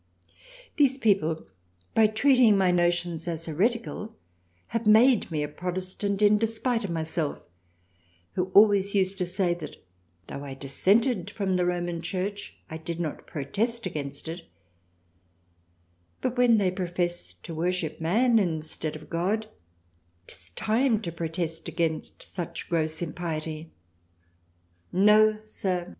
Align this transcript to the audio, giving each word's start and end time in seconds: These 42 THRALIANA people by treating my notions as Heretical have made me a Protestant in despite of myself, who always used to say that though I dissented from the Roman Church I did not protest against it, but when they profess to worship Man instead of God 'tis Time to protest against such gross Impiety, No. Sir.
These 0.77 0.97
42 0.97 0.97
THRALIANA 0.97 1.13
people 1.13 1.45
by 1.93 2.07
treating 2.07 2.57
my 2.57 2.71
notions 2.71 3.27
as 3.27 3.45
Heretical 3.45 4.15
have 4.69 4.87
made 4.87 5.29
me 5.29 5.43
a 5.43 5.47
Protestant 5.47 6.23
in 6.23 6.39
despite 6.39 6.83
of 6.83 6.89
myself, 6.89 7.37
who 8.33 8.45
always 8.55 8.95
used 8.95 9.19
to 9.19 9.27
say 9.27 9.53
that 9.53 9.75
though 10.25 10.43
I 10.43 10.55
dissented 10.55 11.29
from 11.29 11.55
the 11.55 11.67
Roman 11.67 12.01
Church 12.01 12.55
I 12.67 12.77
did 12.77 12.99
not 12.99 13.27
protest 13.27 13.85
against 13.85 14.27
it, 14.27 14.47
but 16.19 16.35
when 16.35 16.57
they 16.57 16.71
profess 16.71 17.35
to 17.43 17.53
worship 17.53 18.01
Man 18.01 18.39
instead 18.39 18.95
of 18.95 19.07
God 19.07 19.51
'tis 20.25 20.49
Time 20.49 20.99
to 21.01 21.11
protest 21.11 21.67
against 21.67 22.23
such 22.23 22.67
gross 22.69 23.03
Impiety, 23.03 23.69
No. 24.91 25.37
Sir. 25.45 25.89